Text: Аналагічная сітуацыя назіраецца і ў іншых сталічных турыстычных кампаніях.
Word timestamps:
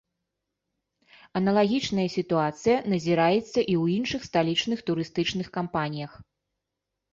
Аналагічная 1.39 2.05
сітуацыя 2.17 2.77
назіраецца 2.95 3.45
і 3.45 3.47
ў 3.49 3.83
іншых 3.99 4.21
сталічных 4.31 4.85
турыстычных 4.91 5.47
кампаніях. 5.61 6.11